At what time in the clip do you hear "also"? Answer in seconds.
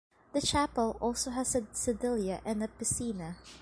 0.99-1.29